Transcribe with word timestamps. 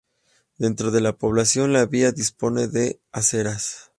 Dentro 0.57 0.89
de 0.89 0.99
la 0.99 1.15
población, 1.15 1.73
la 1.73 1.85
vía 1.85 2.11
dispone 2.11 2.67
de 2.67 2.99
aceras. 3.11 3.89